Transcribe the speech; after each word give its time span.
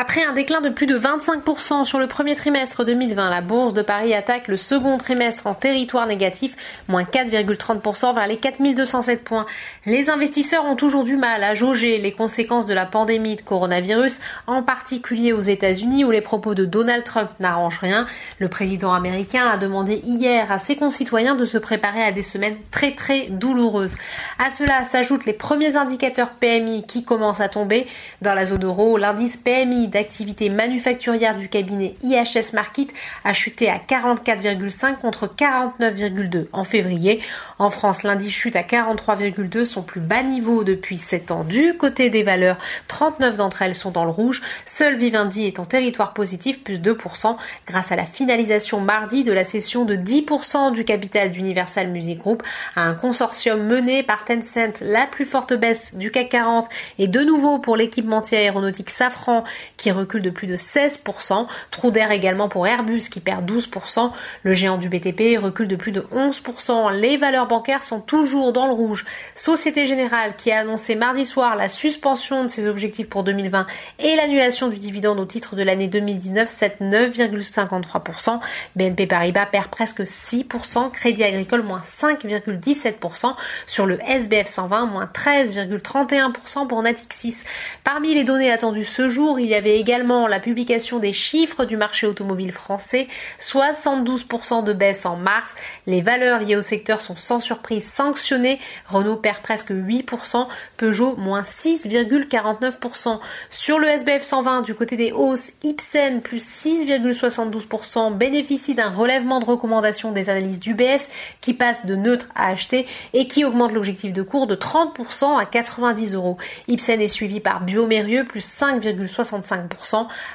Après 0.00 0.22
un 0.22 0.32
déclin 0.32 0.60
de 0.60 0.68
plus 0.68 0.86
de 0.86 0.96
25% 0.96 1.84
sur 1.84 1.98
le 1.98 2.06
premier 2.06 2.36
trimestre 2.36 2.84
2020, 2.84 3.30
la 3.30 3.40
bourse 3.40 3.74
de 3.74 3.82
Paris 3.82 4.14
attaque 4.14 4.46
le 4.46 4.56
second 4.56 4.96
trimestre 4.96 5.48
en 5.48 5.54
territoire 5.54 6.06
négatif, 6.06 6.54
moins 6.86 7.02
4,30% 7.02 8.14
vers 8.14 8.28
les 8.28 8.36
4207 8.36 9.24
points. 9.24 9.44
Les 9.86 10.08
investisseurs 10.08 10.64
ont 10.66 10.76
toujours 10.76 11.02
du 11.02 11.16
mal 11.16 11.42
à 11.42 11.54
jauger 11.54 11.98
les 11.98 12.12
conséquences 12.12 12.66
de 12.66 12.74
la 12.74 12.86
pandémie 12.86 13.34
de 13.34 13.42
coronavirus, 13.42 14.20
en 14.46 14.62
particulier 14.62 15.32
aux 15.32 15.40
États-Unis 15.40 16.04
où 16.04 16.12
les 16.12 16.20
propos 16.20 16.54
de 16.54 16.64
Donald 16.64 17.02
Trump 17.02 17.30
n'arrangent 17.40 17.80
rien. 17.80 18.06
Le 18.38 18.46
président 18.46 18.92
américain 18.92 19.48
a 19.48 19.56
demandé 19.56 20.00
hier 20.04 20.52
à 20.52 20.60
ses 20.60 20.76
concitoyens 20.76 21.34
de 21.34 21.44
se 21.44 21.58
préparer 21.58 22.04
à 22.04 22.12
des 22.12 22.22
semaines 22.22 22.56
très 22.70 22.92
très 22.92 23.26
douloureuses. 23.30 23.96
À 24.38 24.50
cela 24.50 24.84
s'ajoutent 24.84 25.26
les 25.26 25.32
premiers 25.32 25.74
indicateurs 25.74 26.30
PMI 26.30 26.86
qui 26.86 27.02
commencent 27.02 27.40
à 27.40 27.48
tomber. 27.48 27.88
Dans 28.22 28.34
la 28.34 28.44
zone 28.44 28.64
euro, 28.64 28.96
l'indice 28.96 29.36
PMI 29.36 29.87
d'activité 29.88 30.48
manufacturière 30.48 31.36
du 31.36 31.48
cabinet 31.48 31.96
IHS 32.02 32.52
Market 32.54 32.88
a 33.24 33.32
chuté 33.32 33.68
à 33.68 33.78
44,5 33.78 34.98
contre 34.98 35.26
49,2 35.26 36.46
en 36.52 36.64
février. 36.64 37.20
En 37.58 37.70
France, 37.70 38.02
l'indice 38.02 38.32
chute 38.32 38.56
à 38.56 38.62
43,2, 38.62 39.64
son 39.64 39.82
plus 39.82 40.00
bas 40.00 40.22
niveau 40.22 40.64
depuis 40.64 40.96
7 40.96 41.30
ans. 41.30 41.44
Du 41.44 41.74
côté 41.76 42.10
des 42.10 42.22
valeurs, 42.22 42.58
39 42.86 43.36
d'entre 43.36 43.62
elles 43.62 43.74
sont 43.74 43.90
dans 43.90 44.04
le 44.04 44.10
rouge. 44.10 44.42
Seul 44.64 44.96
Vivendi 44.96 45.46
est 45.46 45.58
en 45.58 45.64
territoire 45.64 46.14
positif, 46.14 46.62
plus 46.62 46.80
2%, 46.80 47.36
grâce 47.66 47.92
à 47.92 47.96
la 47.96 48.06
finalisation 48.06 48.80
mardi 48.80 49.24
de 49.24 49.32
la 49.32 49.44
cession 49.44 49.84
de 49.84 49.96
10% 49.96 50.72
du 50.72 50.84
capital 50.84 51.32
d'Universal 51.32 51.88
Music 51.88 52.18
Group 52.18 52.42
à 52.76 52.82
un 52.82 52.94
consortium 52.94 53.62
mené 53.62 54.02
par 54.02 54.24
Tencent, 54.24 54.80
la 54.80 55.06
plus 55.06 55.24
forte 55.24 55.54
baisse 55.54 55.94
du 55.94 56.10
CAC 56.10 56.28
40 56.28 56.68
et 56.98 57.08
de 57.08 57.20
nouveau 57.20 57.58
pour 57.58 57.76
l'équipementier 57.76 58.38
aéronautique 58.38 58.90
Safran 58.90 59.44
qui 59.78 59.90
recule 59.90 60.20
de 60.20 60.28
plus 60.28 60.46
de 60.46 60.56
16%. 60.56 61.46
Trou 61.70 61.90
d'air 61.90 62.10
également 62.10 62.48
pour 62.48 62.66
Airbus 62.66 63.08
qui 63.10 63.20
perd 63.20 63.50
12%. 63.50 64.10
Le 64.42 64.52
géant 64.52 64.76
du 64.76 64.90
BTP 64.90 65.38
recule 65.40 65.68
de 65.68 65.76
plus 65.76 65.92
de 65.92 66.02
11%. 66.12 66.92
Les 66.92 67.16
valeurs 67.16 67.46
bancaires 67.46 67.82
sont 67.82 68.00
toujours 68.00 68.52
dans 68.52 68.66
le 68.66 68.72
rouge. 68.72 69.06
Société 69.34 69.86
Générale 69.86 70.34
qui 70.36 70.52
a 70.52 70.60
annoncé 70.60 70.96
mardi 70.96 71.24
soir 71.24 71.56
la 71.56 71.68
suspension 71.68 72.42
de 72.42 72.48
ses 72.48 72.66
objectifs 72.66 73.08
pour 73.08 73.22
2020 73.22 73.66
et 74.00 74.16
l'annulation 74.16 74.68
du 74.68 74.78
dividende 74.78 75.20
au 75.20 75.24
titre 75.24 75.56
de 75.56 75.62
l'année 75.62 75.88
2019 75.88 76.48
7 76.48 76.80
9,53%. 76.80 78.40
BNP 78.74 79.06
Paribas 79.06 79.46
perd 79.46 79.68
presque 79.68 80.00
6%. 80.00 80.90
Crédit 80.90 81.22
Agricole 81.22 81.62
moins 81.62 81.82
5,17%. 81.84 83.34
Sur 83.66 83.86
le 83.86 83.98
SBF 84.04 84.48
120 84.48 84.86
moins 84.86 85.08
13,31% 85.12 86.66
pour 86.66 86.82
Natixis. 86.82 87.44
Parmi 87.84 88.14
les 88.14 88.24
données 88.24 88.50
attendues 88.50 88.84
ce 88.84 89.08
jour, 89.08 89.38
il 89.38 89.46
y 89.46 89.54
avait 89.54 89.67
également 89.76 90.26
la 90.26 90.40
publication 90.40 90.98
des 90.98 91.12
chiffres 91.12 91.64
du 91.64 91.76
marché 91.76 92.06
automobile 92.06 92.52
français, 92.52 93.08
72% 93.40 94.64
de 94.64 94.72
baisse 94.72 95.06
en 95.06 95.16
mars. 95.16 95.54
Les 95.86 96.00
valeurs 96.00 96.40
liées 96.40 96.56
au 96.56 96.62
secteur 96.62 97.00
sont 97.00 97.16
sans 97.16 97.40
surprise 97.40 97.90
sanctionnées. 97.90 98.60
Renault 98.88 99.16
perd 99.16 99.38
presque 99.38 99.70
8%, 99.70 100.46
Peugeot 100.76 101.16
moins 101.16 101.42
6,49%. 101.42 103.18
Sur 103.50 103.78
le 103.78 103.88
SBF 103.88 104.22
120, 104.22 104.62
du 104.62 104.74
côté 104.74 104.96
des 104.96 105.12
hausses, 105.12 105.50
Ipsen 105.62 106.20
plus 106.20 106.44
6,72% 106.44 108.14
bénéficie 108.14 108.74
d'un 108.74 108.90
relèvement 108.90 109.40
de 109.40 109.44
recommandation 109.44 110.12
des 110.12 110.30
analyses 110.30 110.60
d'UBS 110.60 111.08
qui 111.40 111.54
passe 111.54 111.86
de 111.86 111.96
neutre 111.96 112.28
à 112.34 112.48
acheter 112.48 112.86
et 113.12 113.26
qui 113.26 113.44
augmente 113.44 113.72
l'objectif 113.72 114.12
de 114.12 114.22
cours 114.22 114.46
de 114.46 114.54
30% 114.54 115.38
à 115.38 115.44
90 115.44 116.14
euros. 116.14 116.38
Ipsen 116.68 117.00
est 117.00 117.08
suivi 117.08 117.40
par 117.40 117.62
Biomérieux 117.62 118.24
plus 118.24 118.46
5,65 118.46 119.57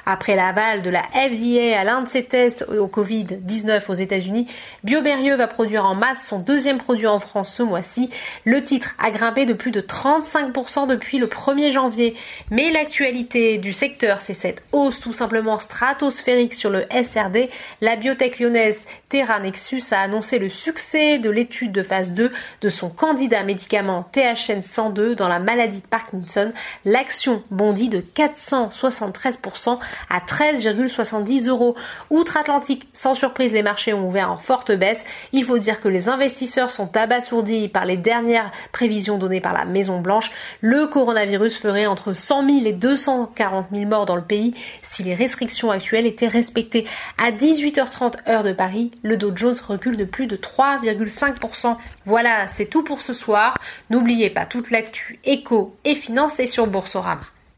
après 0.06 0.36
l'aval 0.36 0.82
de 0.82 0.90
la 0.90 1.02
FDA 1.12 1.78
à 1.78 1.84
l'un 1.84 2.02
de 2.02 2.08
ses 2.08 2.24
tests 2.24 2.64
au 2.68 2.86
Covid-19 2.86 3.82
aux 3.88 3.94
États-Unis. 3.94 4.46
Biobérieux 4.82 5.36
va 5.36 5.46
produire 5.46 5.84
en 5.84 5.94
masse 5.94 6.26
son 6.26 6.38
deuxième 6.38 6.78
produit 6.78 7.06
en 7.06 7.20
France 7.20 7.52
ce 7.52 7.62
mois-ci. 7.62 8.10
Le 8.44 8.62
titre 8.62 8.94
a 8.98 9.10
grimpé 9.10 9.46
de 9.46 9.52
plus 9.52 9.70
de 9.70 9.80
35% 9.80 10.86
depuis 10.86 11.18
le 11.18 11.26
1er 11.26 11.70
janvier. 11.70 12.16
Mais 12.50 12.70
l'actualité 12.70 13.58
du 13.58 13.72
secteur, 13.72 14.20
c'est 14.20 14.34
cette 14.34 14.62
hausse 14.72 15.00
tout 15.00 15.12
simplement 15.12 15.58
stratosphérique 15.58 16.54
sur 16.54 16.70
le 16.70 16.84
SRD. 16.90 17.48
La 17.80 17.96
biotech 17.96 18.38
lyonnaise 18.38 18.84
Terra 19.08 19.38
Nexus 19.38 19.82
a 19.92 20.00
annoncé 20.00 20.38
le 20.38 20.48
succès 20.48 21.18
de 21.18 21.30
l'étude 21.30 21.72
de 21.72 21.82
phase 21.82 22.12
2 22.14 22.32
de 22.60 22.68
son 22.68 22.88
candidat 22.88 23.44
médicament 23.44 24.08
THN 24.12 24.62
102 24.62 25.14
dans 25.14 25.28
la 25.28 25.38
maladie 25.38 25.80
de 25.80 25.86
Parkinson. 25.86 26.52
L'action 26.84 27.42
bondit 27.50 27.88
de 27.88 28.00
460 28.00 29.13
13% 29.14 29.78
à 30.10 30.18
13,70 30.20 31.48
euros. 31.48 31.76
Outre-Atlantique, 32.10 32.88
sans 32.92 33.14
surprise, 33.14 33.52
les 33.52 33.62
marchés 33.62 33.94
ont 33.94 34.08
ouvert 34.08 34.30
en 34.30 34.36
forte 34.36 34.72
baisse. 34.72 35.04
Il 35.32 35.44
faut 35.44 35.58
dire 35.58 35.80
que 35.80 35.88
les 35.88 36.08
investisseurs 36.08 36.70
sont 36.70 36.96
abasourdis 36.96 37.68
par 37.68 37.86
les 37.86 37.96
dernières 37.96 38.50
prévisions 38.72 39.18
données 39.18 39.40
par 39.40 39.52
la 39.52 39.64
Maison 39.64 40.00
Blanche. 40.00 40.30
Le 40.60 40.86
coronavirus 40.86 41.58
ferait 41.58 41.86
entre 41.86 42.12
100 42.12 42.46
000 42.46 42.66
et 42.66 42.72
240 42.72 43.66
000 43.72 43.88
morts 43.88 44.06
dans 44.06 44.16
le 44.16 44.22
pays 44.22 44.54
si 44.82 45.02
les 45.02 45.14
restrictions 45.14 45.70
actuelles 45.70 46.06
étaient 46.06 46.28
respectées. 46.28 46.86
À 47.18 47.30
18h30 47.30 48.28
heure 48.28 48.42
de 48.42 48.52
Paris, 48.52 48.90
le 49.02 49.16
Dow 49.16 49.32
Jones 49.34 49.56
recule 49.66 49.96
de 49.96 50.04
plus 50.04 50.26
de 50.26 50.36
3,5%. 50.36 51.76
Voilà, 52.04 52.48
c'est 52.48 52.66
tout 52.66 52.82
pour 52.82 53.00
ce 53.00 53.12
soir. 53.12 53.54
N'oubliez 53.90 54.30
pas 54.30 54.46
toute 54.46 54.70
l'actu 54.70 55.18
éco 55.24 55.76
et 55.84 55.94
finance 55.94 56.40
et 56.40 56.46
sur 56.46 56.66
Boursorama. 56.66 57.33